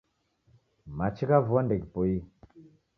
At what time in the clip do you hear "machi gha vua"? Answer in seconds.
1.01-1.61